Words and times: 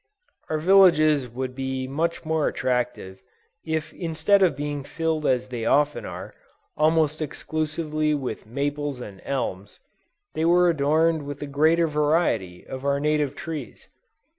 _Our 0.49 0.57
villages 0.57 1.29
would 1.29 1.53
be 1.53 1.87
much 1.87 2.25
more 2.25 2.47
attractive, 2.47 3.21
if 3.63 3.93
instead 3.93 4.41
of 4.41 4.55
being 4.55 4.83
filled 4.83 5.27
as 5.27 5.49
they 5.49 5.63
often 5.63 6.05
are, 6.07 6.33
almost 6.75 7.21
exclusively 7.21 8.15
with 8.15 8.47
maples 8.47 8.99
and 8.99 9.21
elms, 9.23 9.79
they 10.33 10.43
were 10.43 10.69
adorned 10.71 11.27
with 11.27 11.39
a 11.43 11.45
greater 11.45 11.85
variety 11.85 12.65
of 12.65 12.83
our 12.83 12.99
native 12.99 13.35
trees. 13.35 13.89